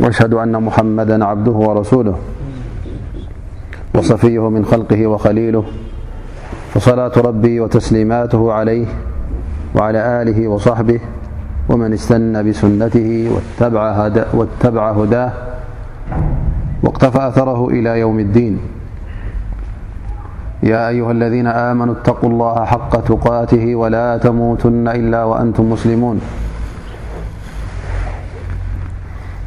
[0.00, 2.14] وأشهد أن محمدا عبده ورسوله
[3.94, 5.64] وصفيه من خلقه وخليله
[6.74, 8.86] فصلاة ربي وتسليماته عليه
[9.74, 11.00] وعلى آله وصحبه
[11.68, 15.32] ومن استن بسنته واتبع هداه
[16.82, 18.58] واقتفى أثره إلى يوم الدين
[20.62, 26.20] يا أيها الذين آمنوا اتقوا الله حق تقاته ولا تموتن إلا وأنتم مسلمون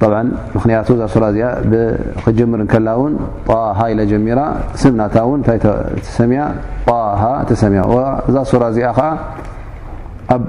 [0.00, 0.04] ብ
[0.56, 3.14] ምክንያቱ እዛ ሱ እዚኣ ብክጀምርከላ ውን
[3.48, 4.40] ጣሃ ኢለ ጀሚራ
[4.82, 6.44] ስምናታን እንታይ ተሰያ
[6.88, 7.82] ጣሃ ተሰያ
[8.28, 9.08] እዛ ሱራ እዚኣ ከዓ
[10.34, 10.44] ኣብ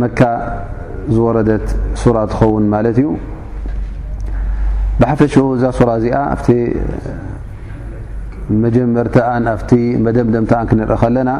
[0.00, 0.20] መካ
[1.14, 1.64] ዝወረደት
[2.02, 3.08] ሱራ ትኸውን ማለት እዩ
[5.00, 6.46] ብሓፈሽኡ እዛ ሱራ እዚኣ ኣቲ
[8.64, 9.14] መጀመርኣ
[9.54, 9.70] ኣቲ
[10.06, 11.30] መደምደምቲኣን ክንርኢ ከለና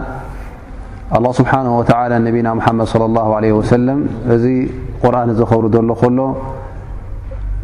[1.19, 1.91] ኣه ስብሓ ወተ
[2.29, 4.01] ነቢና ሓመድ صለ ه ለ ወሰለም
[4.37, 4.45] እዚ
[5.03, 6.19] ቁርኣን ዝኸብሩ ዘሎ ከሎ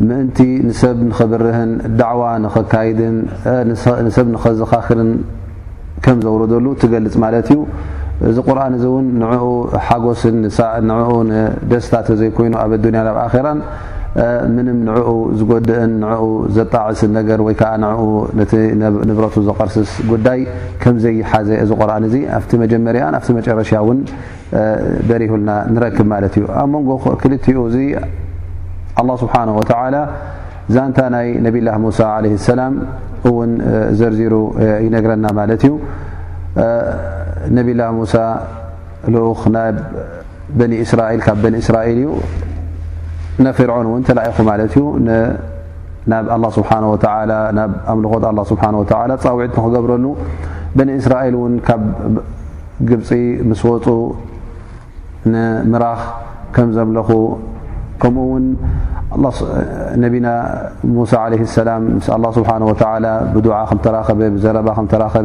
[0.04, 0.36] ምእንቲ
[0.68, 3.14] ንሰብ ንኽብርህን ዳዕዋ ንኸካይድን
[4.06, 5.10] ንሰብ ንኸዘኻኽርን
[6.04, 7.60] ከም ዘውረደሉ ትገልፅ ማለት እዩ
[8.30, 9.46] እዚ ቁርኣን እዚ እውን ንዕኡ
[9.86, 10.50] ሓጎስን እ
[10.90, 13.58] ንኡ ንደስታ ተ ዘይኮይኑ ኣብ ኣዱንያ ንብ ኣኼራን
[14.56, 15.08] ምንም ንዕኡ
[15.38, 16.20] ዝጎድእን ንዕኡ
[16.58, 18.00] ዘጣዕስን ነገር ወይ ከዓ ንኡ
[18.40, 18.52] ነቲ
[19.08, 20.40] ንብረቱ ዘቐርስስ ጉዳይ
[20.84, 23.98] ከም ዘይሓዘ እዚ ቁርኣን እዚ ኣብቲ መጀመርያን ኣብቲ መጨረሻ እውን
[25.08, 26.88] በሪህልና ንረክብ ማለት እዩ ኣብ መንጎ
[27.24, 27.84] ክልቲኡ እ
[29.00, 29.96] ኣ ስብሓነ ወተላ
[30.74, 32.74] ዛንታ ናይ ነብላ ሙሳ ለይ ሰላም
[33.28, 33.50] እውን
[33.98, 34.34] ዘርዚሩ
[34.84, 35.72] ይነግረና ማለት እዩ
[37.56, 38.14] ነብላ ሙሳ
[39.14, 39.76] ልኡክ ናብ
[40.58, 42.08] በኒእስራኤል ካብ በኒ እስራኤል እዩ
[43.46, 44.84] ነፍርዖን እውን ተላኢኹ ማለት እዩ
[46.12, 46.24] ናብ
[46.58, 46.96] ስብሓ ወ
[47.58, 48.92] ናብ ኣምልኾት ኣ ስብሓ ወተ
[49.24, 50.06] ፀውዒት ንክገብረሉ
[50.78, 51.82] በኒ እስራኤል እውን ካብ
[52.92, 53.10] ግብፂ
[53.50, 53.86] ምስ ወፁ
[55.34, 56.00] ንምራኽ
[56.56, 57.08] ከም ዘምለኹ
[58.02, 58.28] ከمኡ
[59.24, 59.24] ና
[61.10, 62.76] ሳ عليه س الله ስبحنه وع
[63.34, 63.54] ብدع
[64.08, 64.10] ኸ
[64.44, 64.80] ዘረባ ኸ
[65.14, 65.18] ኣ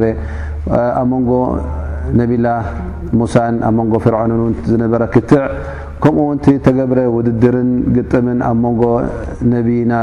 [2.20, 3.36] ንጎ ነላ ሳ
[3.68, 4.22] ኣ ን فرع
[4.72, 5.44] ዝነበረ ክትዕ
[6.04, 6.30] ከمኡ
[6.66, 8.64] ተገብረ وድድርን قጥምን ኣብ
[9.92, 9.94] ን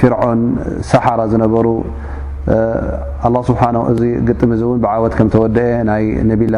[0.00, 0.40] فرعን
[0.90, 1.66] ሰሓر ዝነበሩ
[2.50, 6.56] እዚ ግጥም እዚ እውን ብዓወት ከም ተወድአ ናይ ነቢላ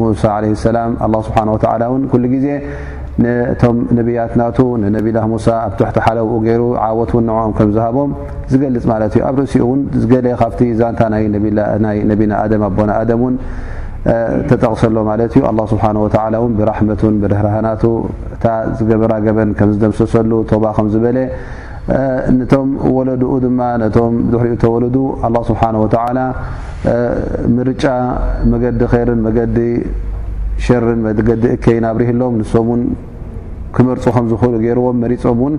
[0.00, 0.90] ሙሳ ለ ሰላም
[1.28, 2.46] ስብሓ ወላ ን ኩሉ ጊዜ
[3.60, 8.10] ቶም ነብያት ናቱ ንነብላ ሙሳ ኣብ ትሕቲ ሓለውኡ ገይሩ ዓወት ን ንዕኦም ከምዝሃቦም
[8.52, 11.16] ዝገልፅ ማለት እዩ ኣብ ርእሲኡ እውን ዝገለ ካብቲ ዛንታ ና
[12.10, 13.34] ነቢና ኣቦና ኣደ ውን
[14.50, 15.84] ተጠቕሰሎ ማለት እዩ ኣ ስብሓ
[16.44, 17.82] ወን ብራሕመቱን ብድህርህናቱ
[18.36, 18.44] እታ
[18.78, 21.18] ዝገበራ ገበን ከም ዝደምሰሰሉ ተባ ከዝበለ
[22.38, 24.96] ነቶም ወለድኡ ድማ ነቶም ድሕሪኡ ተወለዱ
[25.26, 26.18] ኣላ ስብሓወተላ
[27.56, 27.84] ምርጫ
[28.52, 29.58] መገዲ ኸይርን መገዲ
[30.66, 32.82] ሸርን መገዲ እከ ናብሪህሎም ንሶም ውን
[33.76, 35.54] ክመርፁ ከም ዝክእሉ ገይርዎም መሪፆም እውን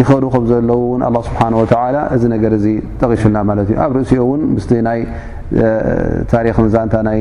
[0.00, 2.66] ይኸእዱ ከም ዘለዉ እውን ኣ ስብሓ ወተላ እዚ ነገር እዚ
[3.00, 5.00] ጠቂሱና ማለት እዩ ኣብ ርእሲኡ እውን ምስሊ ናይ
[6.32, 7.20] ታሪክ መዛንታ ናይ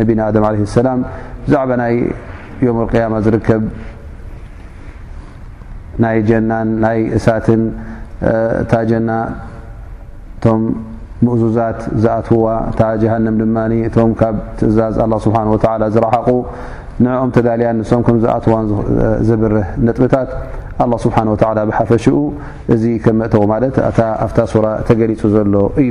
[0.00, 0.98] ነብን ኣደም ዓለ ሰላም
[1.44, 1.94] ብዛዕባ ናይ
[2.66, 3.62] ዮም ኣልቅያማ ዝርከብ
[6.02, 7.62] ናይ ጀናን ናይ እሳትን
[8.62, 9.10] እታ ጀና
[10.36, 10.62] እቶም
[11.26, 16.28] ምእዙዛት ዝኣትውዋ እታ ጀሃንም ድማኒ እቶም ካብ ትእዛዝ ኣላ ስብሓን ወተዓላ ዝረሓቑ
[17.04, 18.64] ንዕኦም ተዳልያን ንሶም ከም ዝኣትዋን
[19.28, 20.30] ዘብርህ ንጥብታት
[20.84, 22.18] ኣላ ስብሓን ወተላ ብሓፈሽኡ
[22.74, 23.78] እዚ ከ መእተዎ ማለት
[24.26, 25.54] ኣብታ ሱራ ተገሊፁ ዘሎ
[25.84, 25.90] እዩ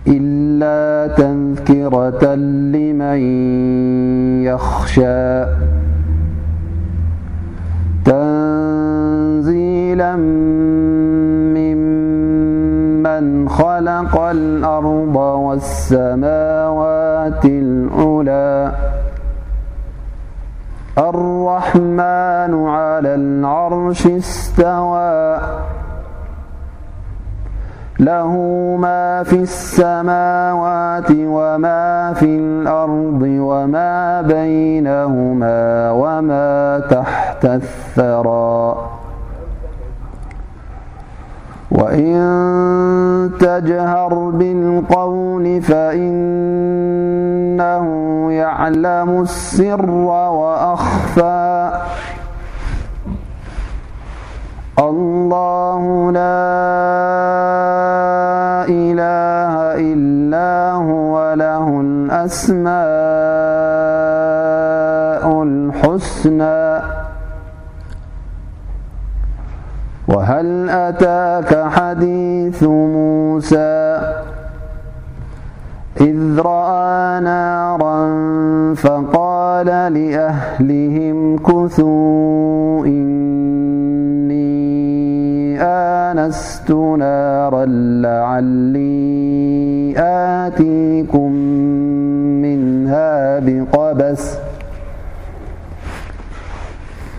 [0.06, 3.20] إلا تذكرة لمن
[4.44, 5.44] يخشى
[8.04, 10.12] تنزيلا
[13.20, 18.72] من خلق الأرض والسماوات الأولى
[20.98, 25.40] الرحمن على العرش استوى
[28.00, 28.36] له
[28.80, 38.90] ما في السماوات وما في الأرض وما بينهما وما تحت الثرا
[41.78, 47.86] وإن تجهر بالقول فإنه
[48.32, 51.70] يعلم السر وأخفى
[54.78, 56.56] الله لا
[58.68, 59.54] إله
[59.94, 62.72] إلا هو له الأسماء
[65.42, 66.61] الحسنى
[70.12, 74.00] وهل أتاك حديث موسى
[76.00, 77.98] إذ رى نارا
[78.74, 87.64] فقال لأهلهم كثوا إني آنست نارا
[88.02, 91.32] لعلي آتيكم
[92.42, 94.36] منها بقبس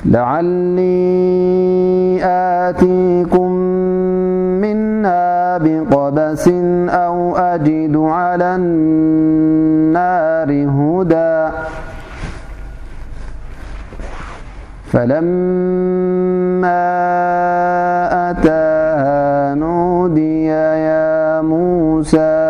[0.06, 2.20] لعلي
[2.68, 3.52] آتيكم
[4.62, 6.48] منها بقبس
[6.90, 11.50] أو أجد على النار هدى
[14.92, 17.02] فلما
[18.32, 22.43] أتاها نودي يا موسى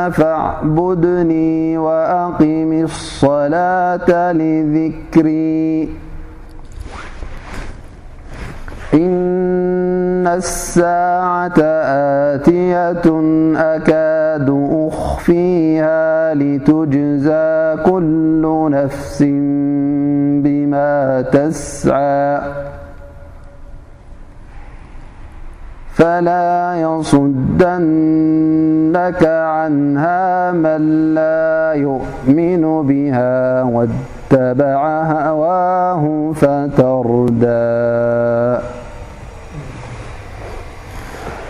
[0.10, 5.84] فاحبدني وأقمي الصلاة لذكري
[8.94, 11.60] إن الساعة
[12.38, 13.04] آتية
[13.56, 19.24] أكاد أخفيها لتجزى كل نفس
[20.44, 22.42] بما تسعى
[25.94, 27.74] فلا يصدنك
[29.58, 30.82] عنها من
[31.14, 34.74] لا يؤمن بها واتبع
[35.28, 37.48] هواهم فتردى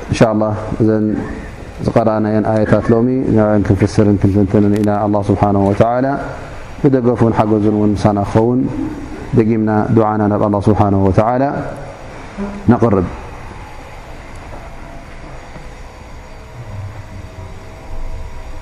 [0.10, 1.16] إن شاء الله ذن
[1.96, 6.18] قرأني آيت لم عع كنفسر كننت إلى الله سبحانه وتعالى
[6.84, 8.68] بدفون حجز ون ن خون
[9.34, 11.50] دجمنا دعنا نب الله سبحانه وتعالى
[12.70, 13.04] نقرب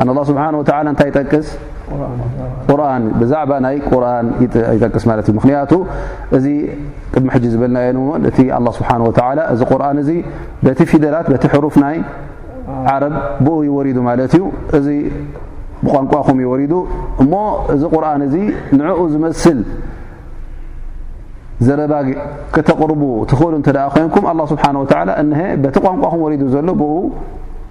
[0.00, 0.42] ኣ ه ስብሓ
[0.92, 1.46] እታይ ይጠቅስ
[3.02, 4.26] ን ብዛዕባ ናይ ቁርን
[4.76, 5.72] ይጠቅስ ማት እዩ ምክንያቱ
[6.36, 6.46] እዚ
[7.12, 7.98] ጥድሚ ሕ ዝበልናዮ
[8.30, 8.38] እቲ
[8.78, 8.88] ስብሓ
[9.54, 10.10] እዚ ቁርን እዚ
[10.66, 11.96] በቲ ፊደላት በቲ ሕሩፍ ናይ
[12.92, 13.14] ዓረብ
[13.46, 14.42] ብኡ ይወሪዱ ማለት እዩ
[14.78, 14.86] እዚ
[15.84, 16.74] ብቋንቋኹም ይወሪዱ
[17.24, 17.32] እሞ
[17.76, 18.34] እዚ ቁርን እዚ
[18.78, 19.58] ንዕኡ ዝመስል
[21.66, 21.94] ዘረባ
[22.54, 23.54] ከተቕርቡ ትኽእሉ
[23.96, 24.62] ኮይንኩም ስብሓ
[25.40, 26.68] ሀ በቲ ቋንቋኹም ወሪዱ ዘሎ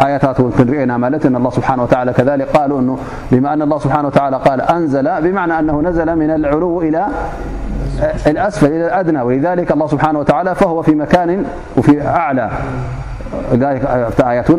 [0.00, 0.50] آلالله
[1.50, 6.82] سبانه وتعلىلما أن الله سبحانهوتعالى الأنزل بمعنى أنه نزل من العلو
[8.26, 12.46] إلىأسفلإلى الأدنى ولذلك الله سبحانه وتعالى فهو مكنأعلى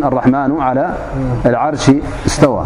[0.03, 0.89] الرحمن على
[1.46, 1.91] العرش
[2.25, 2.65] استوى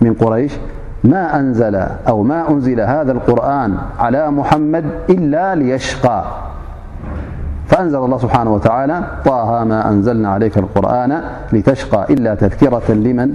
[0.00, 0.52] من قريش
[1.04, 1.74] ما أنزل
[2.08, 6.24] أو ما أنزل هذا القرآن على محمد إلا ليشقى
[7.66, 13.34] فأنزل الله سبحانه وتعالى طاها ما أنزلنا عليك القرآن لتشقى إلا تذكرة لمن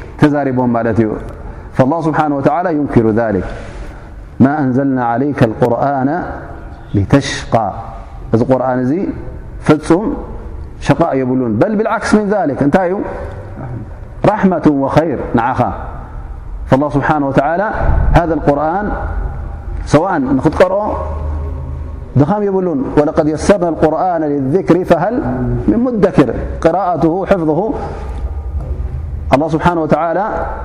[0.23, 3.43] رفالله سبنه وتلى يكر ذلك
[4.45, 6.09] ما أنزلنا عليك القرآن
[6.95, 7.67] لتشقى
[8.51, 9.01] رآن ي
[9.67, 10.03] فم
[10.87, 12.57] شقاء يبلون بل بالعكس من ذلك
[14.25, 15.17] رحمة وخير
[16.69, 17.49] فالله بنهولىه
[18.49, 20.11] لرآنسواء
[22.23, 25.15] ر م يبلون ولقد يسرنا القرآن للذكر فهل
[25.71, 26.29] من مدكر
[26.65, 27.61] قراءتهفظه
[29.53, 29.65] ስብሓ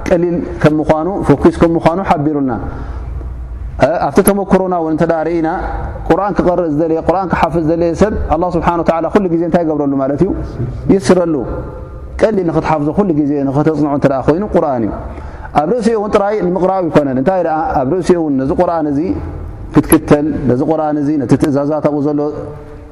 [0.09, 0.35] ቀሊል
[0.75, 4.97] ምኑ ፎስ ምኑ ሓቢሩናኣብቲ ተመክሮና ን
[5.29, 5.49] ርኢና
[6.09, 6.83] ቁርን ክርእ ዝ
[7.41, 8.13] ሓፍ ዝየ ሰብ
[8.57, 8.59] ስ
[9.43, 10.31] ዜ ታይ ገብረሉ ማት ዩ
[10.95, 11.35] ይስረሉ
[12.21, 13.93] ቀሊል ንክትሓፍዘ ሉ ዜ ክተፅንዑ
[14.27, 14.91] ኮይኑ ቁርን እዩ
[15.61, 17.41] ኣብ ርእሲኡ እን ጥራይ ንምቕራ ይኮነን እንታይ
[17.81, 18.99] ኣብ ርእሲኡ እን ነዚ ቁርን ዚ
[19.75, 20.61] ክትክልዚ
[21.51, 22.21] እዛዛሎ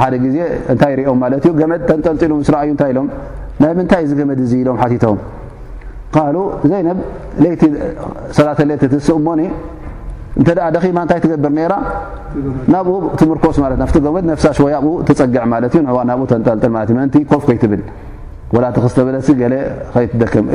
[0.00, 0.38] ሓደ ዜ
[0.72, 3.00] እታይ ኦም ዩ ገመድ ተንጠልጢሉ ስ ዩ ታይ ኢሎ
[3.78, 5.16] ምንታይ ዚ ገመድ ኢሎም ቶም
[6.14, 6.18] ካ
[6.70, 6.80] ዘ
[7.50, 7.62] ይቲ
[8.36, 8.70] ሰተሌ
[9.06, 9.40] ስእሞኒ
[10.40, 10.44] እ
[10.76, 11.74] ደኺማ ታይ ትገብር
[12.72, 15.86] ናብኡ ትምርኮስ መድ ሽብኡ ፀግዕ ብኡ ተጠእን
[17.32, 17.82] ኮፍ ከይትብል
[18.78, 19.54] ክተለ
[20.22, 20.46] ደክም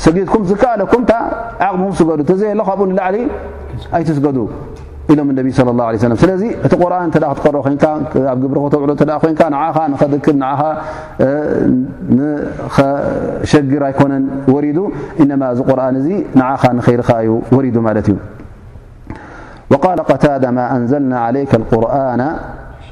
[0.06, 1.04] ሰጊድኩ ዝከለኩም
[1.68, 3.18] ዓቕ ስገዱ ዘ ካብኡ ዓሊ
[3.98, 4.38] ኣይትስገዱ
[5.14, 6.94] ኢሎም صى الله عيه ስለዚ እቲ ር
[7.44, 7.56] ክረ
[8.32, 8.62] ኣብ ግ ው
[9.26, 9.40] ኸክ
[13.52, 14.24] ሸግር ኣይኮነን
[14.78, 14.80] ዱ
[15.58, 16.08] ዚ ቁርን እዚ
[16.62, 17.78] ኻ ንልኻ ዩ ዱ እዩ
[20.10, 20.32] قታ
[20.82, 20.92] ንዘ
[21.24, 21.26] ع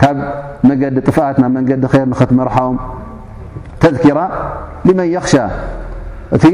[0.00, 0.16] ካብ
[0.68, 2.76] መንገዲ ጥፍኣት ናብ መንገዲ ር ኽትመርሓኦም
[3.82, 4.18] ተذكራ
[4.86, 5.34] لመን يኽሻ
[6.36, 6.44] እቲ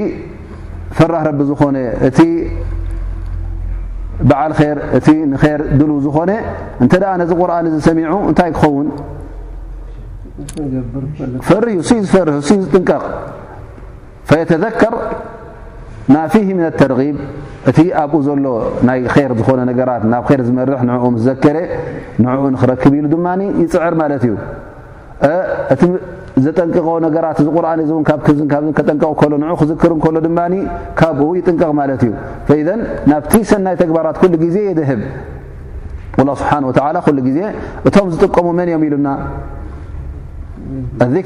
[0.97, 1.77] ፍራህ ረ ዝኾነ
[2.09, 2.19] እቲ
[4.29, 5.09] በዓል ር እቲ
[5.61, 6.31] ር ድሉ ዝኾነ
[6.83, 8.89] እንተ ኣ ነዚ ቁርን ሰሚዑ እንታይ ክኸውን
[11.49, 11.65] ፈር
[14.29, 14.85] ፈር ጥንቀቕ
[16.15, 17.17] ማ ፊه ተርغብ
[17.71, 18.39] እቲ ኣብኡ ዘሎ
[18.89, 21.57] ናይ ር ዝኾነ ነገራት ናብ ር ዝመርሕ ንኡ ዘከረ
[22.23, 23.27] ንኡ ክረክብ ኢሉ ድማ
[23.63, 25.83] ይፅዕር ማለት እዩእቲ
[26.45, 27.67] ዘጠንቅቆ ነገራት ዚ ር
[28.11, 28.13] ጠ
[29.61, 30.29] ክዝክር ሎ ድ
[31.01, 32.63] ካብኡ ይጥንቀቕ ማለ እዩ
[33.13, 34.17] ናብቲ ሰናይ ተግባራት
[34.47, 35.03] ግዜ የድህብ
[36.21, 37.41] ا ስብሓه ዜ
[37.89, 39.09] እቶም ዝጥቀሙ መን ም ኢሉና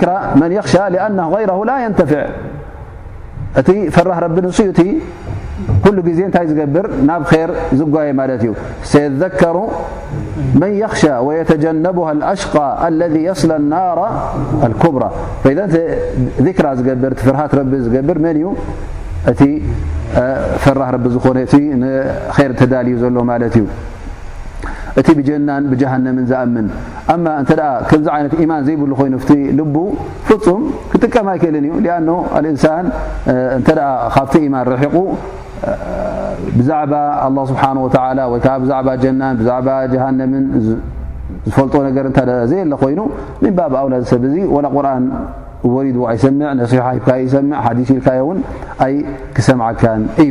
[0.00, 1.50] ذራ መن خሻ لن غይረ
[1.84, 2.00] يፍ
[3.56, 4.56] ت فره رب نت
[5.84, 8.32] كل زي ت قبر ن خير ي مت
[8.90, 9.56] سيذكر
[10.60, 13.98] من يخشى ويتجنبها الأشقى الذي يصلى النار
[14.68, 15.10] الكبرى
[15.44, 15.58] فإذ
[16.46, 16.70] ذكرى
[17.02, 17.70] برفرهت رب
[18.08, 18.54] بر من
[19.38, 19.42] ت
[20.64, 21.04] فررب
[21.82, 21.84] ن
[22.36, 23.56] خير تدلي لهت
[25.00, 26.66] እቲ ጀናን ብሃምን ዝኣምን
[27.12, 27.14] እ
[27.90, 29.14] ከምዚ ይት ማን ዘይብሉ ኮይኑ
[29.58, 29.60] ል
[30.32, 32.86] ፍፁም ክጥቀማይ ክል እዩ ኣ እንሳን
[33.58, 33.68] እተ
[34.14, 34.96] ካብቲ ማን ሒቁ
[36.58, 36.92] ብዛባ
[37.24, 37.74] ه ስሓه
[38.28, 39.36] ይዓ ዛ ናን
[40.04, 40.44] ሃምን
[41.46, 42.06] ዝፈልጦ ነገር
[42.52, 43.00] ዘየ ኮይኑ
[43.74, 45.04] ብ ኣውላ ሰብ ዙ ቁርን
[45.74, 46.08] ወ ሂ ልዮ
[48.86, 48.94] ኣይ
[49.36, 50.30] ክሰምዓካን እዩ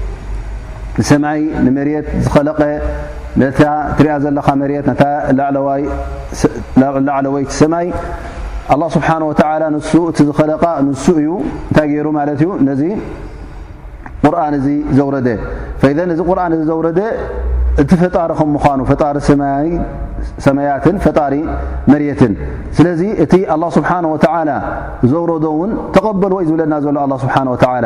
[1.09, 2.59] ሰማይ ንመርት ዝኸለቀ
[3.41, 3.59] ነታ
[3.97, 5.01] ትሪኣ ዘለኻ መት
[7.07, 7.87] ላዕለ ወይቲ ሰማይ
[8.75, 9.43] ኣ ስብሓና ወተ
[9.75, 10.51] ንሱ እቲ ዝኸለ
[10.87, 11.29] ንሱ እዩ
[11.69, 12.81] እንታይ ገይሩ ማለት እዩ ነዚ
[14.25, 15.29] ቁርን እዚ ዘውረደ
[15.81, 16.99] ፈዘ እዚ ቁርኣን እዚ ዘውረደ
[17.81, 19.15] እቲ ፈጣሪ ከምምዃኑ ፈጣሪ
[20.45, 21.33] ሰማያትን ፈጣሪ
[21.91, 22.33] መርትን
[22.77, 24.17] ስለዚ እቲ ኣላ ስብሓን ወ
[25.13, 27.85] ዘውረዶ እውን ተቐበልዎይ ዝብለና ዘሎ ኣ ስብሓን ወላ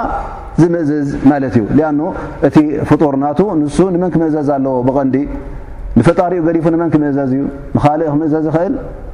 [0.61, 1.99] ዝምእዘዝ ማለት እዩ ሊኣኑ
[2.47, 2.55] እቲ
[2.89, 5.15] ፍጡር ናቱ ንሱ ንመን ክምእዘዝ ኣለዎ ብቐንዲ
[5.99, 7.41] ንፈጣሪኡ ገሊፉ ንመን ክምእዘዝ እዩ
[7.75, 8.73] ንኻልእ ክምእዘዝ ይኽእል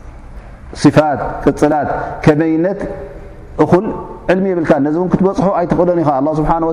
[0.79, 0.83] ፋ
[1.45, 1.89] ቅፅላት
[2.25, 2.79] ከመይነት
[3.63, 3.85] እኹል
[4.31, 6.71] ዕልሚ የብልካ ነዚ እውን ክትበፅሑ ኣይትኽእሎን ኢኻ ስብሓን ወ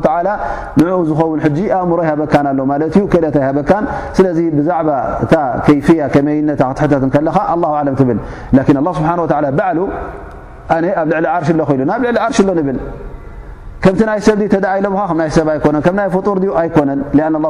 [0.79, 3.85] ንኡ ዝኸውን ሕጂ ኣእምሮ ኣይሃበካን ኣሎ ማለት ዩ ከእለታ ይሃበካን
[4.19, 5.35] ስለዚ ብዛዕባእታ
[5.67, 8.21] ከይፍያ ከመይነት ኣክትሕተትከለኻ ኣ ለም ትብል
[8.87, 9.29] ላን ስብሓን ወ
[9.61, 9.81] በዕሉ
[10.77, 12.79] ኣነ ኣብ ልዕሊ ዓርሽ ሎ ኮኢሉ ናብ ልዕሊ ዓርሽ ኣሎ ብል
[13.85, 16.27] ከምቲ ናይ ሰብ ተእይለካ ሰብ ኣነ ከምይ ፍር
[16.63, 17.01] ኣይኮነን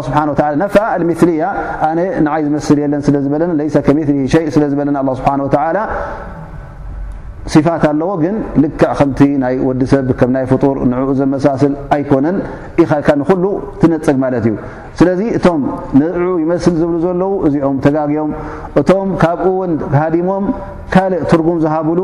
[0.07, 0.19] ስብሓ
[0.63, 1.01] ነፋሊ
[1.43, 1.47] ያ
[1.91, 3.63] ኣነ ንይ ዝመስል የለን ስለዝበለ ሊ
[4.57, 4.91] ስለዝበለ
[7.53, 9.11] ስብሓ ፋት ኣለዎ ግን ል ከም
[9.43, 12.37] ናይ ወዲሰብ ከም ፍር ንኡ ዘሳስል ኣይኮነን
[12.83, 13.45] ኢልካ ንሉ
[13.83, 14.55] ትነፀግ ማለት እዩ
[14.99, 15.63] ስለዚ እቶም
[16.01, 18.33] ንዑ ይመስል ዝብሉ ዘለዉ እዚኦም ተጋግኦም
[18.81, 20.45] እቶም ካብኡውን ሃዲሞም
[20.95, 21.99] ካልእ ትርጉም ዝሃብሉ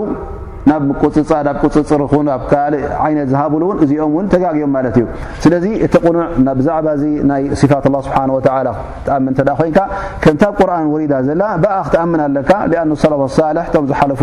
[0.71, 2.03] ናብፅፃ ናብ ፅፅር
[2.35, 2.75] ኣብካእ
[3.13, 5.05] ይነት ዝሃብሉን እዚኦም ን ተጋግዮም ማለት እዩ
[5.45, 6.23] ስለዚ እቲ ቕኑዕ
[6.59, 6.87] ብዛዕባ
[7.31, 9.79] ናይ ፋት ስብሓ ወ ክተኣምን ተ ኮንካ
[10.25, 14.21] ከምታብ ቁርን ወሪዳ ዘላ ብኣ ክትኣምን ኣለካ ኣ ላ ሳሕ ቶም ዝሓለፉ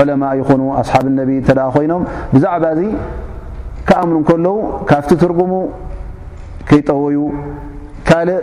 [0.00, 2.02] ዑለማ ይኹኑ ኣስሓብ ነቢ እተ ኮይኖም
[2.34, 2.82] ብዛዕባ ዚ
[3.88, 4.56] ከኣምኑ ከለዉ
[4.90, 5.52] ካብቲ ትርጉሙ
[6.68, 7.18] ከይጠወዩ
[8.10, 8.40] ካልእ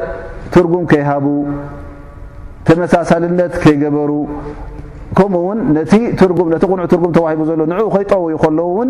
[0.54, 1.26] ትርጉም ከይሃቡ
[2.68, 4.12] ተመሳሳልነት ከይገበሩ
[5.20, 5.48] ከምኡ
[5.92, 8.90] ቲ ቁን ትጉም ተሂ ዘሎ ን ከይጠው ዩከለውን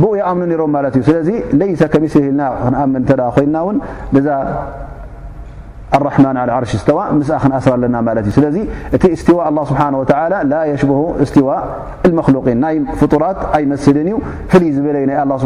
[0.00, 1.28] ብኡ ይኣምኑ ሮም ማ እዩ ስለዚ
[2.02, 2.92] ሚልና ክኣም
[3.36, 4.36] ኮይና ን ዛ
[6.36, 8.44] ማን ርሽ ተዋ ክስር ኣለና እዩ ስለ
[8.96, 9.04] እቲ
[9.38, 9.78] ዋ ስብ
[10.52, 10.86] ላ ሽه
[11.26, 11.48] እስዋ
[12.46, 14.16] قን ናይ ፍጡራት ኣይስድን እዩ
[14.60, 15.44] ልይ ዝብለዩ ናይ ስ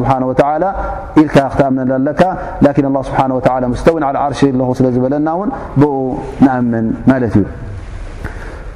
[1.23, 3.97] ኢልካ ክትኣምካ ስ ስተው
[4.31, 4.43] ርሽ
[4.81, 5.83] ስለዝበለና ን ብ
[6.45, 7.35] ንኣምን ማ እዩ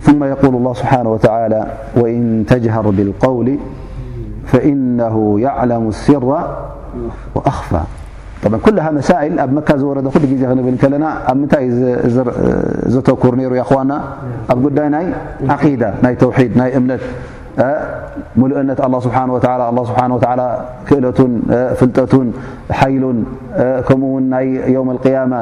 [0.00, 3.58] ثم يقول الله سبحانه وتعالى وإن تجهر بالقول
[4.46, 6.24] فإنه يعلم السر
[7.34, 7.80] وأخفى
[8.44, 11.54] طبعا كلها مسائل أب مك ورد ل ي بل لنا منت
[12.96, 14.00] زتكر نير يخوان أ
[14.50, 15.04] قدي ني
[15.52, 16.98] عقيدة ني توحيد ني أمن
[17.58, 20.48] لن الله سبنهولىالله سبحانه وتعالى
[20.88, 21.10] كلة
[21.78, 22.32] فلة
[22.70, 23.04] حيل
[23.88, 25.40] كمو ي يوم القيامة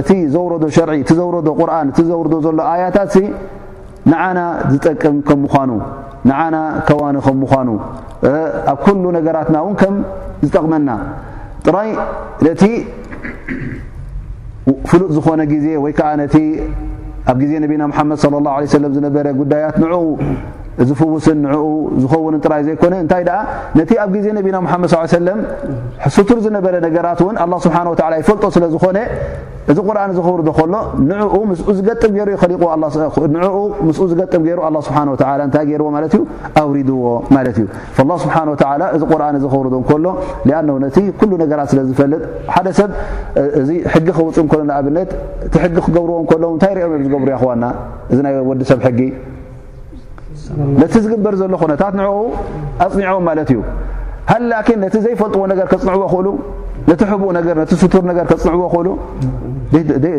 [0.00, 3.14] እቲ ዘረዶ ሸርዒ እቲ ዘረ ቁርን እቲ ር ዘሎ ኣያታት
[4.10, 4.38] ንዓና
[4.72, 5.70] ዝጠቅም ከምምኑ
[6.28, 7.68] ንና ከዋን ከ ምኑ
[8.72, 9.94] ኣብ ኩሉ ነገራትና እውን ከም
[10.44, 10.90] ዝጠቕመና
[11.66, 11.88] ጥራይ
[12.46, 12.62] ነቲ
[14.90, 16.36] ፍሉጥ ዝኾነ ግዜ ወይከዓነቲ
[17.32, 18.24] ኣብ ዜ ነና ሓመድ
[18.84, 19.90] ለ ዝነበረ ጉዳያት ን
[20.82, 21.60] እዚ ፍውስን ንኡ
[22.02, 23.22] ዝኸውን ጥራይ ዘይኮነ እንታይ
[23.78, 25.28] ነቲ ኣብ ግዜ ና መድ ሰለ
[26.16, 27.76] ሱቱር ዝነበረ ነራት ን ስሓ
[28.22, 28.98] ይፈልጦ ስለዝኮነ
[29.72, 30.74] እዚ ርን ዝርዶ ከሎ
[31.08, 31.32] ንኡ
[31.76, 31.80] ዝ
[32.16, 36.20] ሊ ዝ ሩ ርዎዩ
[36.60, 37.64] ኣውሪድዎማ እዩ
[38.24, 38.36] ስብሓ
[38.96, 39.02] እዚ
[39.44, 40.06] ዝክብርዶ ከሎ
[40.96, 41.00] ቲ
[41.52, 42.20] ነራት ስለዝፈልጥ
[42.56, 42.90] ሓደ ሰብ
[43.62, 44.36] እዚ ሕጊ ክውፅ
[44.78, 44.98] ኣብት
[45.46, 47.64] እቲ ሕጊ ክገብርዎ ሎ ታይ ኦም ዝገብሩ ያክና
[48.12, 49.00] እ ወዲሰብ ጊ
[50.80, 52.16] ነቲ ዝግበር ዘሎ ኮነታት ንው
[52.84, 53.58] ኣፅኒዖም ማለት እዩ
[54.32, 56.26] ሃላኪን ነቲ ዘይፈልጥዎ ነገር ከፅንዕዎ ክእሉ
[57.00, 58.88] ቲ ሕቡኡ ገ ቲ ሱቱር ገር ከፅንዕዎ እሉ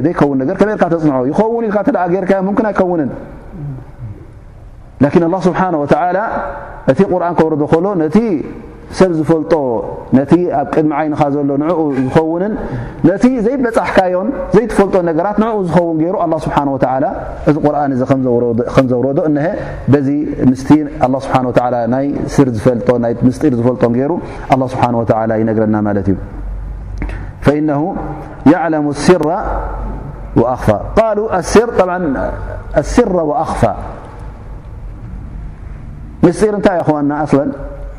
[0.05, 3.09] ዘይከውን ገ ከርካ ተፅን ይኸውን ኢ ተ ገርካዮ ምን ኣይከውንን
[5.47, 5.85] ስብሓ ወ
[6.91, 7.85] እቲ ቁርን ከብረዶ ከእሎ
[8.97, 9.53] ሰብ ዝፈልጦ
[10.17, 12.53] ነቲ ኣብ ቅድሚ ዓይንኻ ዘሎ ንኡ ዝኸውንን
[13.09, 16.55] ነቲ ዘይበፃሕካዮን ዘይፈልጦ ነገራት ንኡ ዝኸውን ገሩ ኣ ስብሓ
[17.49, 19.47] እዚ ቁርን እ ከዘረዶ ሀ
[20.07, 20.09] ዚ
[20.51, 20.61] ምስ
[21.25, 22.47] ስብሓናይ ስር
[23.37, 24.21] ስጢር ዝፈልጦ ሩ
[24.73, 26.15] ስብሓ ይነግረና ማት እዩ
[29.07, 29.27] ስራ
[30.97, 31.53] ፋስ
[33.43, 33.65] ኣፋ
[36.37, 36.79] ስጢር እታይ
[37.23, 37.51] ይ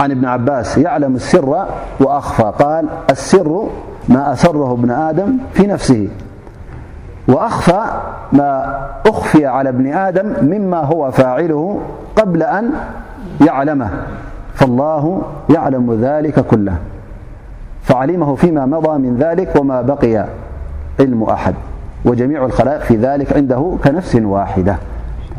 [0.00, 1.66] عن ابن عباس يعلم السر
[2.00, 3.68] وأخفى قال السر
[4.08, 6.08] ما أسره ابن آدم في نفسه
[7.28, 7.80] وأخفى
[8.32, 11.80] ما أخفي على ابن آدم مما هو فاعله
[12.16, 12.70] قبل أن
[13.46, 13.90] يعلمه
[14.54, 16.74] فالله يعلم ذلك كله
[17.82, 20.26] فعلمه فيما مضى من ذلك وما بقي
[21.00, 21.54] علم أحد
[22.04, 24.76] وجميع الخلائق في ذلك عنده كنفس واحدة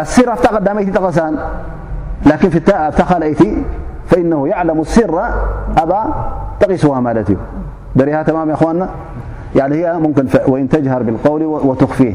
[0.00, 1.36] السر فت قدميتي تقسان
[2.26, 3.64] لكن فتخلأتي
[4.06, 5.24] فإنه يعلم السر
[5.78, 6.14] أبا
[6.60, 7.36] تقصها مالت
[7.96, 9.98] دريها تمام ياخواناعهي
[10.48, 12.14] موإن تجهر بالقول وتخفيه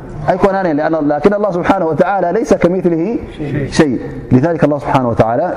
[0.29, 3.17] أكالكن الله سبحانه وتعالى ليس كمثله
[3.71, 3.99] شيء
[4.31, 5.51] لذلك الله سبحانه وتعالى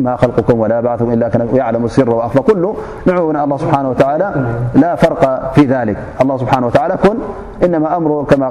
[0.00, 2.72] ما خلقكم ولا بعثكم إلا يعلم السر وأف كل
[3.06, 4.34] نعن الله سبحانه وتعالى
[4.74, 7.10] لا فرق في ذلك الله سبحانه وتعالى ك
[7.64, 8.50] إنما أمر كما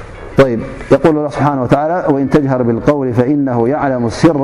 [0.37, 0.59] طيب
[0.91, 4.37] يقول الله سبحانه وتعالى وإن تجهر بالقول فإنه يعلم السر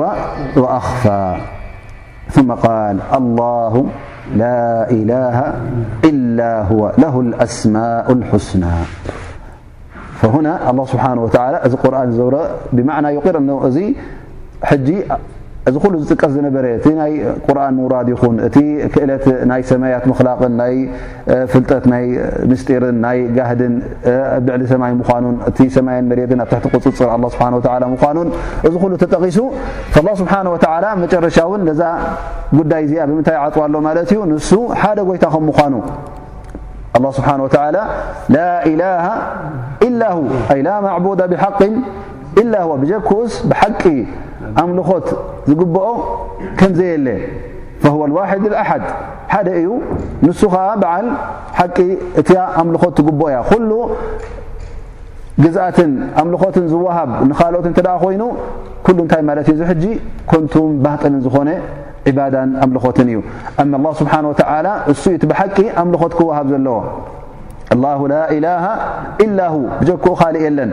[0.56, 1.36] وأخفى
[2.30, 3.86] ثم قال الله
[4.36, 5.54] لا إله
[6.04, 8.70] إلا هو له الأسماء الحسنى
[10.18, 12.32] فهنا الله سبحانه وتعالىقرآن
[12.72, 13.96] بمعنى يقر أنذي
[14.62, 15.04] حجي
[15.68, 17.12] እዚ ሉ ዝጥቀስ ዝነበረ እቲ ናይ
[17.46, 18.56] ቁርን ራድ ይኹን እቲ
[18.92, 20.64] ክእለት ናይ ሰማያት ክላቅን ና
[21.52, 21.96] ፍጠት ና
[22.50, 23.74] ምስጢርን ና ጋድን
[24.46, 24.92] ብዕሊ ሰማይ
[25.24, 26.46] ኑን እቲ ሰማይ መድን ኣ
[26.84, 28.28] ቲ ፅፅር ኑን
[28.68, 29.38] እዚ ሉ ተጠቂሱ
[29.94, 31.84] ስ መረሻ ን ዛ
[32.58, 34.36] ጉዳይ እዚኣ ብምንታይ ጥሎ ማ ዩ ን
[34.82, 37.20] ሓደ ይታ ከ ምኑ ስ
[38.36, 38.44] ላ
[39.88, 39.96] ኢ
[41.34, 41.44] ብሓ
[42.36, 43.82] ብጀክኡስ ብሓቂ
[44.60, 45.06] ኣምልኾት
[45.48, 45.86] ዝግብኦ
[46.58, 47.08] ከምዘየለ
[47.82, 48.84] فه ዋሕድ ኣሓድ
[49.32, 49.68] ሓደ እዩ
[50.26, 51.06] ንሱ ኸዓ በዓል
[51.58, 51.78] ሓቂ
[52.20, 52.28] እቲ
[52.60, 53.70] ኣምልኾት ትግብኦ እያ ኩሉ
[55.42, 58.22] ግዝኣትን ኣምልኾትን ዝወሃብ ንኻልኦት እተ ኮይኑ
[58.86, 59.84] ኩሉ ንታይ ማለት እዩ ዝሕጂ
[60.30, 61.48] ኮንቱም ባህጥልን ዝኾነ
[62.10, 63.18] ዕባዳን ኣምልኾትን እዩ
[64.00, 64.14] ስብሓ
[64.92, 66.76] እሱ እዩእቲ ብሓቂ ኣምልኾት ክወሃብ ዘለዎ
[67.82, 67.92] ላ
[68.46, 68.64] ላه
[69.28, 69.40] ኢላ
[69.82, 70.72] ብጀክኡ ካሊእ የለን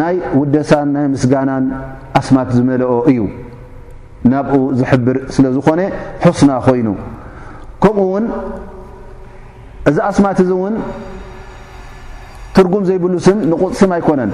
[0.00, 1.64] ናይ ውደሳን ናይ ምስጋናን
[2.18, 3.18] ኣስማት ዝመልኦ እዩ
[4.32, 5.80] ናብኡ ዝሕብር ስለ ዝኾነ
[6.26, 6.88] ሑስና ኮይኑ
[7.82, 8.26] ከምኡ ውን
[9.90, 10.74] እዚ ኣስማት እዚ እውን
[12.56, 14.32] ትርጉም ዘይብሉስም ንቁፅስም ኣይኮነን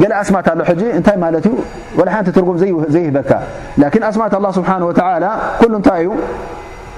[0.00, 1.54] ገለ ኣስማት ኣለ ሕጂ እንታይ ማለት እዩ
[1.98, 2.56] ወላ ሓቲ ትርጉም
[2.94, 3.30] ዘይህበካ
[3.80, 5.24] ላኪን ኣስማት ኣላ ስብሓን ወተላ
[5.60, 6.10] ኩሉ እንታይ እዩ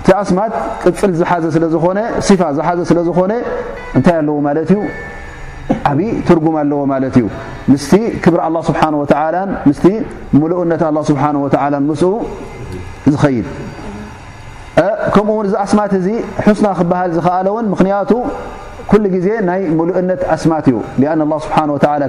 [0.03, 0.55] እቲ ኣስማት
[0.87, 1.99] ቅፅል ዝሓዘ ስለዝኾነ
[2.43, 3.33] ፋ ዝሓዘ ስለዝኾነ
[3.99, 4.81] እንታይ ኣለዎ ማለት እዩ
[5.91, 7.27] ዓብይ ትርጉም ኣለዎ ማለት እዩ
[7.71, 7.93] ምስቲ
[8.25, 8.81] ክብሪ ኣه ስብሓ
[9.39, 9.79] ወ ምስ
[10.41, 12.13] ሙሉእነት ስብሓه ወላን ምስኡ
[13.13, 13.47] ዝኸይድ
[15.15, 16.07] ከምኡ ውን እዚ ኣስማት እዚ
[16.47, 18.11] ሑስና ክበሃል ዝኽኣለ ውን ምክንያቱ
[18.91, 20.77] ኩሉ ግዜ ናይ ሙሉእነት ኣስማት እዩ
[21.13, 21.59] ኣን ه ስብሓ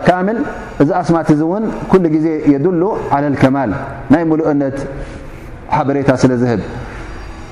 [0.08, 0.38] ካምል
[0.84, 2.84] እዚ ኣስማት እዚ እውን ኩሉ ግዜ የድሉ
[3.18, 3.72] ዓ ከማል
[4.16, 4.78] ናይ ሙሉእነት
[5.76, 6.62] ሓበሬታ ስለ ዝህብ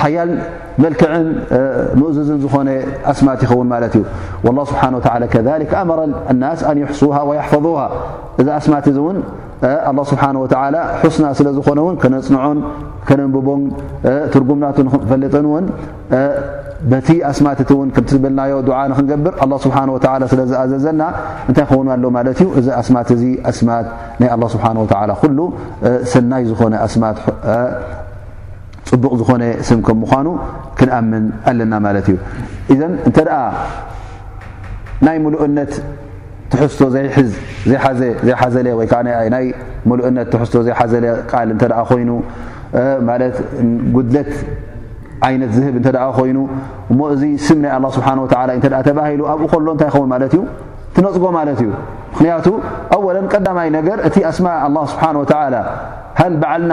[0.00, 0.30] ሓያል
[0.82, 1.26] መክን
[2.10, 2.54] እዝን ዝኾ
[3.12, 3.98] ኣስማት ን እዩ
[7.52, 7.66] ፈظ
[8.40, 8.86] እዚ ማት
[11.16, 11.78] ስና ለዝኾነ
[12.14, 12.58] ነፅን
[13.32, 13.48] ንብቦ
[14.48, 14.64] ጉና
[15.10, 15.28] ፈጥ
[17.30, 17.46] ኣስማ
[18.10, 18.38] ዝብና
[19.00, 19.10] ንር
[20.52, 21.02] ዝኣዘዘና
[21.50, 21.54] ይ
[22.78, 23.22] ኣ ዚ
[26.12, 26.56] ሰይ ዝ
[28.90, 30.28] ፅቡቅ ዝኾነ ስም ከም ምኳኑ
[30.78, 32.16] ክንኣምን ኣለና ማለት እዩ
[32.72, 33.36] እዘን እንተደኣ
[35.06, 35.72] ናይ ሙሉእነት
[36.52, 37.28] ትሕዝቶ ዘይሕዝ
[37.70, 39.46] ዘይዘዘይሓዘለ ወይዓናይ
[39.90, 42.10] ሙሉእነት ትሕዝቶ ዘይሓዘለ ቃል እንተ ኮይኑ
[43.10, 43.36] ማለት
[43.96, 44.32] ጉድለት
[45.28, 45.88] ዓይነት ዝህብ እንተ
[46.18, 46.38] ኮይኑ
[46.92, 50.42] እሞ እዚ ስም ናይ ኣላ ስብሓ ወላ እተ ተባሂሉ ኣብኡ ከሎ እንታይ ኸውን ማለት እዩ
[50.96, 51.70] ትነፅጎ ማለት እዩ
[52.12, 52.46] ምክንያቱ
[52.96, 55.56] ኣወለን ቀዳማይ ነገር እቲ ኣስማ ኣ ስብሓን ወተላ
[56.20, 56.72] ሃ በዓልና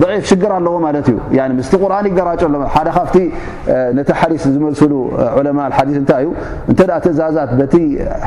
[0.00, 1.18] ضዒፍ ሽግር ኣለዎ ማለት እዩ
[1.58, 3.16] ምስቲ ቁርን ይገራጨ ኣሎ ሓደ ካብቲ
[3.98, 4.92] ነቲ ሓዲስ ዝመልስሉ
[5.38, 6.30] ዑለማ ሓዲስ እንታይ እዩ
[6.70, 7.74] እንተ ትእዛዛት በቲ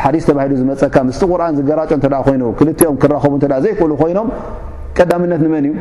[0.04, 3.34] ሓዲስ ተባሂሉ ዝመፀካ ምስቲ ቁርን ዝገራጮ እ ኮይኑ ክልቲኦም ክረኸቡ
[3.66, 4.30] ዘይክእሉ ኮይኖም
[5.00, 5.74] ቀዳምነት ንመን እዩ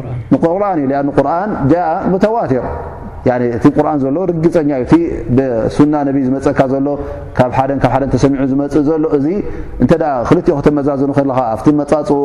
[0.00, 2.64] ንርን እዩ ቁርን ጃእ ሙተዋትር
[3.26, 4.92] እቲ ቁርን ዘሎ ርግፀኛ እዩ እቲ
[5.36, 6.86] ብሱና ነብይ ዝመፀካ ዘሎ
[7.38, 9.26] ካብ ሓካብ ሓደ ተሰሚዑ ዝመፅእ ዘሎ እዚ
[9.82, 9.92] እንተ
[10.28, 12.18] ክልቲኡ ክተመዛዝኑ ከለካ ኣብቲ መፃፅኡ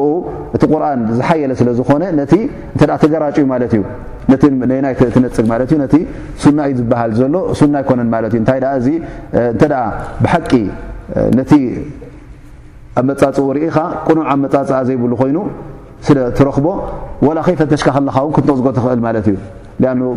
[0.56, 2.04] እቲ ቁርን ዝሓየለ ስለዝኾነ
[3.04, 3.82] ተገራጭ ዩ ማለት እዩ
[4.80, 5.94] ይናይ ትነፅግ ማለት እ ነቲ
[6.44, 7.30] ሱና እዩ ዝበሃል ዘሎ
[7.74, 8.88] ና ኣይኮነን ማለት እዩ እንታይ እዚ
[9.54, 9.64] እንተ
[10.24, 10.52] ብሓቂ
[11.38, 11.52] ነቲ
[13.00, 13.78] ኣብ መፃፅኡ ርኢኻ
[14.08, 15.38] ቅኑዕ ኣብ መፃፅኣ ዘይብሉ ኮይኑ
[16.08, 16.66] ስለ ትረኽቦ
[17.28, 19.38] ዋላ ከይፈተሽካ ከለካው ክንተቕፅጎ ትኽእል ማለት እዩ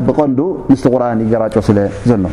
[0.07, 0.31] ብቀን
[0.71, 1.79] ምስ ቁርን ይገራ ስለ
[2.11, 2.25] ዘሎ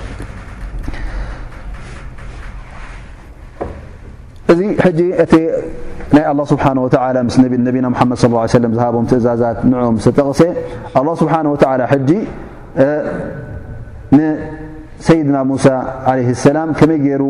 [4.52, 4.60] እዚ
[4.98, 5.40] ጂ እ
[6.16, 6.80] ናይ ስብሓه ና
[8.22, 9.72] ص ه ዝሃቦም ትእዛዛት ን
[10.06, 10.40] ተጠቕሰ
[11.22, 11.42] ስብሓه
[14.18, 15.66] ንሰይድና ሙሳ
[16.44, 17.24] ሰላ ከመይ ገይሩ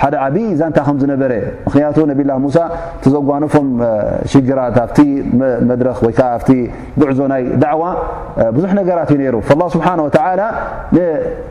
[0.00, 1.32] ሓደ ዓብይ ዛንታ ከ ዝነበረ
[1.72, 2.56] ክንያቱ ነብላ ሙሳ
[3.12, 3.68] ዘጓኖፎም
[4.32, 4.98] ሽግራት ኣብቲ
[5.70, 6.50] መድረክ ወይዓኣብቲ
[7.00, 7.42] ጉዕዞ ናይ
[7.74, 7.82] ዕዋ
[8.56, 9.40] ብዙ ነገራት እዩ ሩ
[9.74, 9.86] ስሓ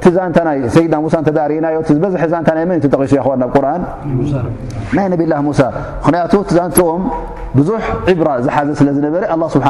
[0.03, 3.81] ቲዛንታናይ ሰድና ሳ እተርእናዮ ዝበዝሐ ዛንታ ና መን ጠቂሱ ል ናብ ርን
[4.97, 5.65] ናይ ብላ ሳ
[6.13, 6.21] ን
[6.51, 7.01] ቲዛንቲኦም
[7.57, 7.69] ብዙ
[8.11, 9.23] ዒብራ ዝሓዘ ስለዝነበረ
[9.55, 9.67] ስብሓ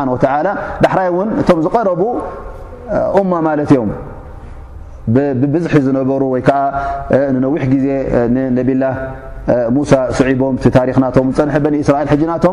[0.85, 2.01] ዳሕራይ እን እቶም ዝቀረቡ
[3.21, 3.89] እማ ማለት እዮም
[5.53, 6.41] ብዝሒ ዝነበሩ ወይ
[7.35, 7.87] ንነዊሕ ግዜ
[8.69, 8.83] ብላ
[9.75, 10.55] ሙሳ ስዒቦም
[10.93, 12.45] ክና ፀንሐ ስራኤል ናቶ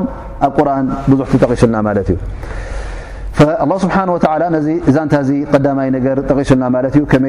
[0.46, 2.16] ኣብ ቁርን ብዙ ጠቂልና እዩ
[3.84, 3.96] ስብሓ
[4.90, 5.14] እዛንታ
[5.66, 5.88] ዳይ
[6.32, 6.66] ቂና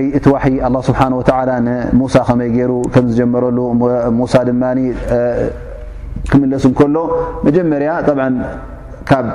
[0.04, 0.58] ይ እቲ ከይ
[2.72, 3.60] ሩ ዝጀረሉ
[4.78, 4.80] ድ
[6.32, 6.96] ክምለሱ ከሎ
[7.46, 7.92] መጀመርያ
[9.10, 9.26] ካብ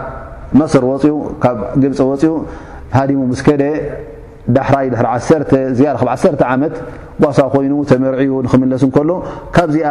[0.58, 1.48] መስር ፅኡ ካ
[1.82, 2.28] ግብፂ ፅኡ
[2.96, 3.10] ሃሙ
[4.56, 4.94] ዳራ ድ
[6.02, 6.76] ዓት
[7.22, 9.10] ጓሳ ኮይኑ ተመር ንክምስ እከሎ
[9.54, 9.88] ካብዚኣ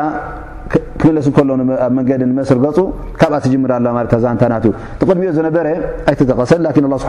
[1.02, 1.50] ክምስ እከሎ
[1.86, 2.78] ኣብ መንዲ መስር ገፁ
[3.20, 3.36] ካብኣ
[3.72, 3.76] ራ
[4.26, 4.66] ዛናእዩ
[5.14, 5.68] ድሚኦ ዝነበረ
[6.12, 6.64] ኣይተቀሰል
[7.04, 7.06] ስ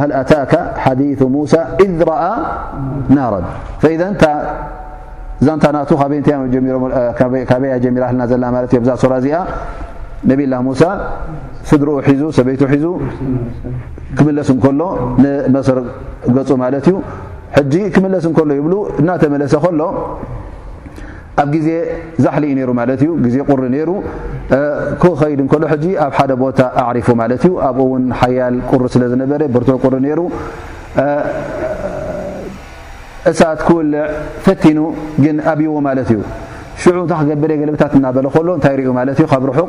[0.00, 0.44] ሃ ኣ
[0.84, 0.90] ሓ
[1.34, 1.56] ሙ ዝ
[2.10, 2.22] ረኣ
[3.16, 3.34] ናራ
[5.46, 5.78] ዛንታና
[7.62, 9.38] በያ ጀሚራ ና ዚኣ
[11.70, 12.84] ስድሪኡ ሒዙ ሰበይቱ ሒዙ
[14.18, 14.80] ክምለስ እንከሎ
[15.22, 15.78] ንመሰር
[16.36, 16.96] ገፁ ማለት እዩ
[17.56, 19.80] ሕጂ ክምለስ እከሎ ይብሉ እናተመለሰ ከሎ
[21.42, 21.68] ኣብ ግዜ
[22.24, 23.90] ዛሕሊኡ ይሩ ማለት እዩ ግዜ ቁሪ ይሩ
[25.02, 29.40] ክኸይድ እከሎ ሕጂ ኣብ ሓደ ቦታ ኣዕሪፉ ማለት እዩ ኣብኡ ውን ሓያል ቁሪ ስለ ዝነበረ
[29.54, 30.20] ብርት ቁሪ ነይሩ
[33.30, 34.02] እሳት ክውልዕ
[34.46, 34.78] ፈቲኑ
[35.24, 36.20] ግን ኣብይዎ ማለት እዩ
[36.82, 39.68] ሽዑ እንታ ክገበረ ገለብታት እናበለ ከሎ እንታይ ርኡ ማለት እዩ ካብ ርሑቕ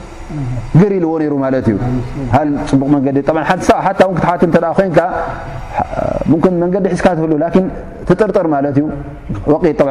[0.81, 1.77] ገሪልዎ ሩ ማለት እዩ
[2.69, 3.17] ፅቡቅ መንዲ
[3.85, 3.91] ሓ
[4.43, 4.65] ክትሓ
[6.43, 7.31] ኮን መንገዲ ሒዝካ ትህሉ
[8.07, 8.87] ትጥርጥር ማለት እዩ
[9.63, 9.85] ቂ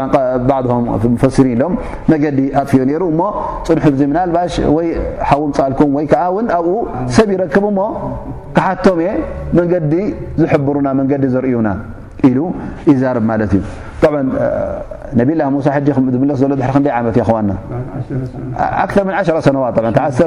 [1.13, 1.75] ም ፈሲሪን ሎም
[2.13, 3.07] መገዲ ኣጥፍዮ ሩ
[3.69, 4.55] ፅንሑ ዙ ምናባሽ
[5.31, 6.75] ሓዉ ፃልኩም ወይከዓ እውን ኣብኡ
[7.17, 7.89] ሰብ ይረክብ ሞ
[8.59, 9.11] ካሓቶምእየ
[9.59, 9.93] መንገዲ
[10.43, 11.69] ዝሕብሩና መንገዲ ዘርእዩና
[12.37, 12.39] ሉ
[12.91, 13.55] ይዛር ማ እዩ
[15.19, 15.69] ነብላ ሙሳ
[16.23, 16.87] ዝለስ ሎ ክይ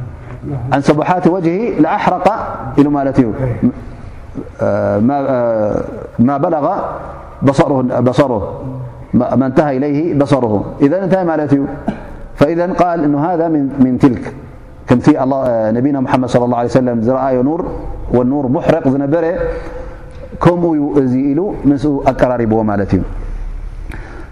[0.73, 2.53] عنصبحات وجهه لأحرق
[6.19, 6.79] لما بلغ
[8.11, 12.61] صرهما انتهى إليه بصرهإذ نه مالتفإذن ال
[13.03, 13.47] أن هذا
[13.79, 14.33] من تلك
[14.89, 16.99] كنبينا محمد صلى الله عليه سلم
[18.13, 19.35] ريوانور محرق نبكل
[20.43, 22.97] اراربوالت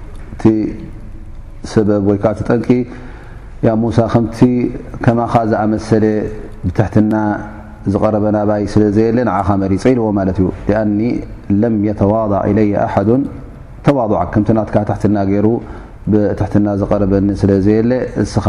[0.31, 0.43] እቲ
[2.07, 2.67] ብ ይ ጠንቂ
[3.97, 4.39] ሳ ከቲ
[5.05, 6.05] ከማኻ ዝኣመሰለ
[6.65, 7.13] ብትትና
[7.93, 9.49] ዝረበናባይ ስለ ዘየለ ፀ
[9.91, 10.05] ኢልዎ
[10.39, 10.51] ዩ
[11.67, 12.33] ም ተዋض
[12.71, 13.03] የ ኣ
[13.85, 14.63] ተض ከም ና
[15.03, 15.47] ትና ሩ
[16.53, 17.91] ትና ዝረበኒ ለ የለ
[18.33, 18.45] ስኻ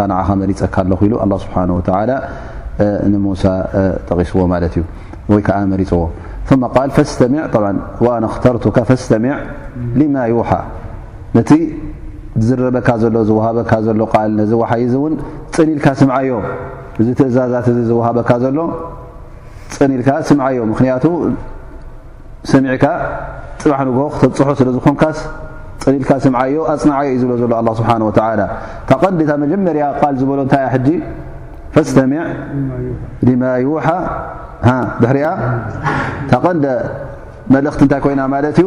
[0.61, 0.77] ፀካ
[2.01, 2.19] ኣለ
[3.07, 3.55] ኢሉ ስ
[4.09, 4.39] ጠቂስዎ
[4.81, 4.85] ዩ
[5.33, 5.49] ወይዓ
[5.91, 6.07] ፅዎ
[8.63, 8.69] ተ
[10.39, 10.51] ውሓ
[11.37, 11.51] ነቲ
[12.47, 15.15] ዝረበካ ዘሎ ዝወሃበካ ዘሎ ቃል ነዚ ወሓይእዚ እውን
[15.55, 16.31] ፀኒኢልካ ስምዓዮ
[17.01, 18.59] እዚ ትእዛዛት እዚ ዝወሃበካ ዘሎ
[19.77, 21.05] ፀኒኢልካ ስምዓዮ ምክንያቱ
[22.53, 22.85] ሰሚዕካ
[23.61, 25.19] ጥባሕ ንግ ክተፅሑ ስለ ዝኾንካስ
[25.83, 28.41] ፀኒኢልካ ስምዓዮ ኣፅናዓዮ እዩ ዝብሎ ዘሎ ኣ ስብሓን ወተላ
[28.91, 30.89] ታቐንዲ ታ መጀመርያ ቃል ዝበሎ እንታይ እያ ሕጂ
[31.75, 32.25] ፈስተሚዕ
[33.29, 33.87] ልማ ዩዉሓ
[35.03, 35.29] ድሕሪያ
[36.33, 36.65] ታቐንደ
[37.57, 38.67] መልእኽቲ እንታይ ኮይና ማለት እዩ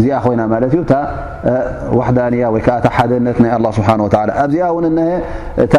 [0.00, 1.54] እዚኣ ኮይና ማለት እዩ እ
[1.98, 4.14] ዋሕዳንያ ወይከዓ እታ ሓደነት ናይ ኣ ስብሓ ወላ
[4.44, 5.08] ኣብዚኣ እውን ሀ
[5.64, 5.74] እታ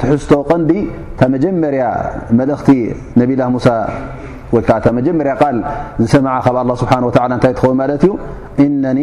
[0.00, 0.70] ትሕዝቶ ቀንዲ
[1.18, 1.82] ታ መጀመርያ
[2.38, 2.68] መልእኽቲ
[3.20, 3.66] ነብላ ሙሳ
[4.56, 5.56] ወይከዓ መጀመርያ ቃል
[6.02, 8.12] ዝሰምዓ ካብ ኣ ስብሓን ወ እንታይ እትኸውን ማለት እዩ
[8.66, 9.00] እነኒ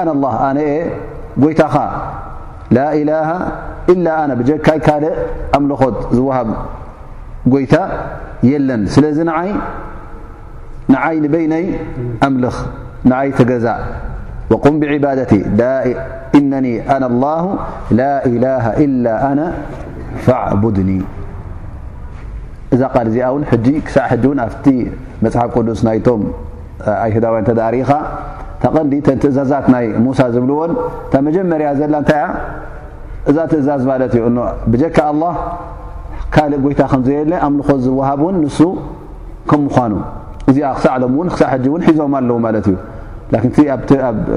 [0.00, 0.86] ኣነ ላ ኣነ አ
[1.44, 1.74] ጎይታኻ
[2.76, 3.28] ላ ኢላሃ
[3.94, 5.14] ኢላ ኣነ ብጀካይ ካልእ
[5.58, 6.48] ኣምልኾት ዝወሃብ
[7.54, 7.74] ጎይታ
[8.50, 9.18] የለን ስለዚ
[10.90, 11.64] ንዓይ ንበይናይ
[12.28, 12.56] ኣምልኽ
[13.08, 13.66] ንዓይቲ ገዛ
[14.74, 15.32] ም ብባቲ
[16.38, 16.54] እነ
[16.94, 17.30] ኣና ላ
[17.98, 18.44] ላ إላ
[18.84, 19.40] إላ ኣና
[20.24, 20.90] ፈዕቡድኒ
[22.74, 23.44] እዛ ቃል እዚኣ ውን
[23.86, 23.96] ክሳ
[24.36, 24.66] ን ኣፍቲ
[25.24, 26.22] መፅሓፍ ቅዱስ ናይቶም
[27.04, 27.90] ኣይሁዳውያን ተታሪኻ
[28.62, 30.72] ታቐንዲ ተን ትእዛዛት ናይ ሙሳ ዝብልዎን
[31.06, 32.26] እታ መጀመርያ ዘላ እንታይያ
[33.30, 34.98] እዛ ትእዛዝ ማለት እዩ እ ብጀካ
[35.30, 35.34] ኣ
[36.34, 38.58] ካልእ ጎይታ ከምዘየለ ኣምልኾ ዝወሃብን ንሱ
[39.50, 39.92] ከ ምኳኑ
[40.50, 40.86] እዚ ክሳ
[41.34, 41.46] ክሳ
[41.90, 42.12] ሒዞም
[42.50, 42.76] ኣለዉ እዩ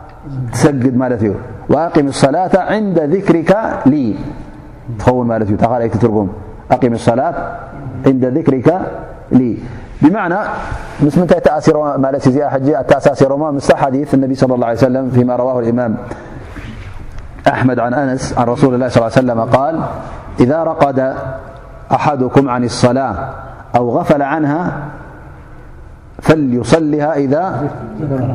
[0.51, 4.19] تاوأقم الصلاة عند ذكرك ليرأقم
[6.83, 7.53] الصلاة
[8.07, 8.81] عند ذكرك
[9.31, 9.57] لي
[10.01, 10.35] بمعنى
[10.99, 11.17] حيث
[14.13, 15.95] النبي صلى الله علي سلم فيما رواه الإمام
[17.47, 19.79] أحمد عن أنس عن رسول الله صلى ل لي سلم-قال
[20.39, 21.15] إذا رقد
[21.91, 23.29] أحدكم عن الصلاة
[23.75, 24.77] أو غفل عنها
[26.21, 27.13] فليصلها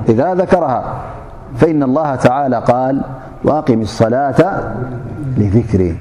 [0.09, 0.95] إذا ذكرها
[1.57, 3.01] فإن الله تعالى قال
[3.45, 4.71] وأقم الصلاة
[5.37, 5.99] لذكري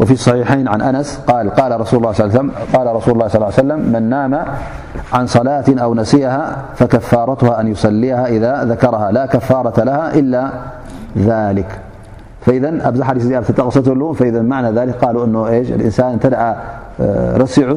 [0.00, 2.26] وفي الصحيحين عن أنس قالقال رسول الله صلى
[2.74, 4.42] ال عليه وسلم من نام
[5.12, 10.48] عن صلاة أو نسيها فكفارتها أن يصليها إذا ذكرها لا كفارة لها إلا
[11.18, 11.78] ذلك
[12.40, 16.18] فإذن أبح زابصل فإذن معنى ذلك قالوا أنالإنسان
[17.42, 17.76] رسع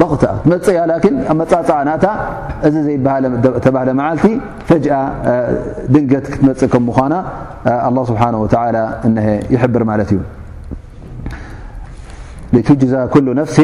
[0.00, 0.80] ትፅ እያ
[1.40, 1.96] ኣፃፅ ና
[2.66, 2.76] እዚ
[3.44, 4.24] ዘተባ መዓልቲ
[4.68, 4.76] ፈኣ
[5.94, 6.98] ድንገት ክትመፅእ ከምኳ
[8.10, 8.22] ስብሓ
[9.62, 10.20] ይብር ማት እዩ
[12.68, 12.94] ትጅዛ
[13.52, 13.56] ፍሲ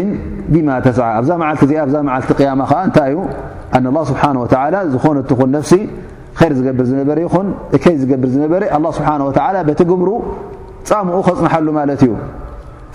[0.52, 1.30] ብማ ተስ ኣዛ
[1.60, 1.64] ቲ
[1.94, 1.96] ዚ
[2.28, 3.16] ልቲ ያማ እታይዩ
[3.96, 4.22] ه ስሓ
[4.92, 5.18] ዝኾነ
[5.70, 5.72] ሲ
[6.40, 8.52] ይር ዝገብር ዝነበ ይኹን ይ ዝብር ዝነ
[8.98, 9.08] ስሓ
[9.78, 10.08] ቲ ግብሩ
[10.88, 12.04] ፃምኡ ከፅንሓሉ እዩ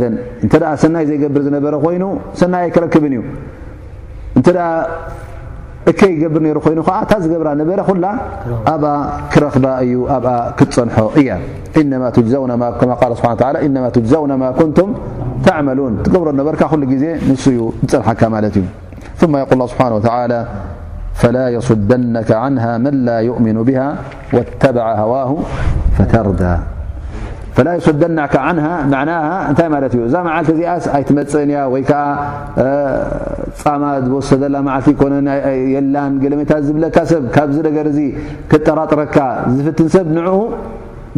[0.00, 0.04] ذ
[0.46, 0.48] እ
[0.82, 2.04] ሰናይ ዘገብር ዝነበረ ይኑ
[2.40, 3.14] ሰይ ክረክብ እዩ
[4.38, 4.42] እ
[5.92, 6.40] እ يገብር
[6.72, 8.06] ይኑ ዓ ታ ዝገብራ ነበረ ላ
[8.72, 8.74] ኣ
[9.32, 9.54] ክረክ
[9.84, 10.18] እዩ ኣ
[10.58, 10.88] ክፀን
[11.80, 11.96] እ ن
[14.12, 14.90] زውن كንም
[15.46, 16.28] ተعلون ትብሮ
[16.90, 17.60] በ ዜ ን ዩ
[17.90, 18.56] ዝፀካ እዩ
[19.20, 20.08] ثم يقል ه حه وى
[21.20, 23.86] فلا يصدنك عنها ملا يؤمن بها
[24.34, 25.30] واتبع هواه
[25.96, 26.52] فተردى
[27.58, 28.18] ፈላ ሱደና
[29.08, 29.12] ና
[29.50, 32.02] እንታይ ማለት እዩ እዛ መዓልቲ እዚኣስ ኣይትመፅእን እያ ወይ ከዓ
[33.62, 35.26] ፃማ ዝወሰደላ መዓልቲ ኮነን
[35.74, 37.98] የላን ገለሜታት ዝብለካ ሰብ ካብዚ ነገር እዚ
[38.52, 39.16] ክጠራጥረካ
[39.54, 40.28] ዝፍትን ሰብ ንኡ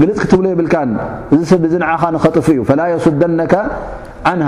[0.01, 0.91] ግልፅ ክ ትብሎ የብልካን
[1.37, 3.55] እዚ ሰብ እዚ ንዓኻ ንኸጥፍ እዩ ፈላ የሱደናካ
[4.33, 4.43] ዓን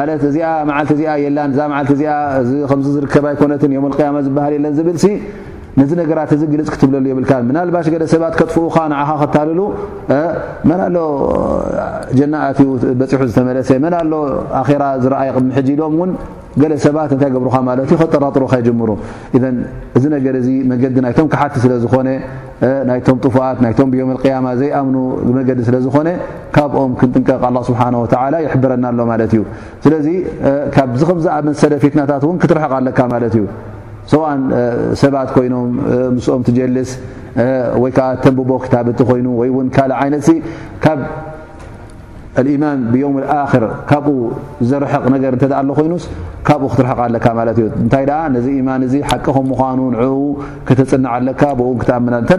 [0.00, 2.14] ማለት እዚኣ መዓልቲ እዚኣ የን እዛ ዓልቲ እዚኣ
[2.72, 4.98] ከዚ ዝርከባ ይኮነትን ዮም ያማ ዝበሃል የለን ዝብል
[5.80, 9.60] ነዚ ነገራት እዚ ግልፅ ክትብለሉ የብልካ ምናልባሽ ገለ ሰባት ከጥፍኡካ ንዓኻ ክታልሉ
[10.70, 10.96] መናሎ
[12.18, 12.66] ጀናእትዩ
[13.00, 14.12] በፂሑ ዝተመለሰ መናሎ
[14.60, 16.12] ኣራ ዝረኣይ ምሕጂዶም እውን
[16.64, 18.90] ገለ ሰባት እንታይ ገብሩካ ማለት እዩ ከጠራጥሩካ ይጀምሩ
[19.48, 19.56] እን
[19.96, 22.08] እዚ ነገር እዚ መንገዲ ናይቶም ክሓቲ ስለዝኾነ
[22.90, 24.96] ናይቶም ጥፉኣት ናይቶም ብዮም ያማ ዘይኣምኑ
[25.38, 26.08] መገዲ ስለዝኾነ
[26.56, 29.42] ካብኦም ክንጥንቀቕ ስብሓንወላ ይሕብረናሎ ማለት እዩ
[29.86, 30.08] ስለዚ
[30.76, 33.44] ካብዚ ከምዝኣመሰደ ፊትናታት እውን ክትርሕቕ ኣለካ ማለት እዩ
[34.12, 34.40] ሰውእን
[35.02, 35.70] ሰባት ኮይኖም
[36.16, 36.90] ምስኦም ትጀልስ
[37.84, 40.26] ወይ ከዓ ተንብቦ ክታብቲ ኮይኑ ወይ እውን ካልእ ዓይነት
[40.84, 41.00] ካብ
[42.46, 44.08] ልኢማን ብዮም ኣክር ካብኡ
[44.70, 46.04] ዘርሕቕ ነገር እንተኣ ኣሎ ኮይኑስ
[46.48, 50.22] ካብኡ ክትርሕቃ ኣለካ ማለት እዩ እንታይ ደኣ ነዚ ኢማን እዚ ሓቂ ከም ምኳኑ ንዕኡ
[50.70, 52.32] ክትፅንዓ ኣለካ ብውን ክትኣምና እተ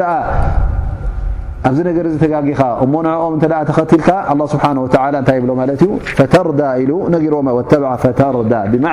[1.65, 4.09] ኣብዚ ነገር እዚ ተጋጊኻ እሞ ንዕኦም እተ ተኸትልካ
[4.53, 4.63] ስብሓ
[5.11, 7.33] እንታይ ይብሎ ማለት እዩ ፈተርዳ ኢሉ ነጊሮ
[7.71, 7.75] ተ
[8.19, 8.87] ተርዳ ብና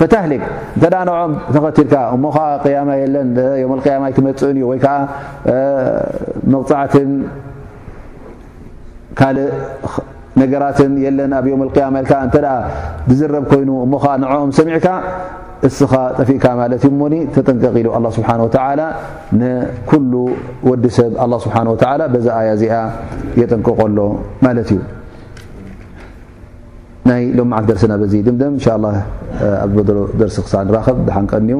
[0.00, 0.42] ተሊክ
[0.86, 3.30] እተ ንኦም ተኸትልካ እሞ ከዓ ያማ የለን
[3.92, 4.94] ያማ ይትመፅእን እዩ ወይ ከዓ
[6.54, 7.10] መቕፅዓትን
[9.20, 9.48] ካልእ
[10.40, 12.36] ነገራትን የለን ኣብ ዮም ያማ ል እተ
[13.10, 14.86] ዝዝረብ ኮይኑ እሞ ከዓ ንዕኦም ሰሚዕካ
[15.68, 18.80] እስኻ ጠፊእካ ማለት እዩ ሞኒ ተጠንቀቂሉ ኣላ ስብሓን ወተላ
[19.40, 20.12] ንኩሉ
[20.70, 21.84] ወዲ ሰብ ኣ ስብሓ ወተ
[22.14, 22.74] በዛ ኣያ እዚኣ
[23.40, 24.00] የጠንቀቆሎ
[24.46, 24.80] ማለት እዩ
[27.08, 28.86] ናይ ሎመዓት ደርስና በዚ ድምደም እንሻ ላ
[29.64, 31.58] ኣብበደሎ ደርሲ ክሳዕ ንራኸብ ዝሓንቀኒዩ